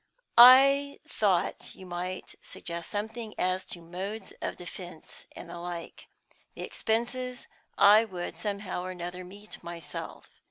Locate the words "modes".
3.83-4.33